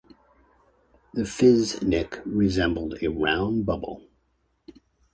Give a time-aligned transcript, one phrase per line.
[1.13, 4.07] The Fizz-Nik resembled a round bubble.